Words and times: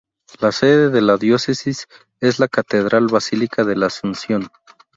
La 0.39 0.51
sede 0.51 0.89
de 0.89 0.99
la 0.99 1.17
Diócesis 1.17 1.87
es 2.21 2.39
la 2.39 2.47
Catedral 2.47 3.05
Basílica 3.05 3.63
de 3.63 3.75
la 3.75 3.85
Asunción. 3.85 4.47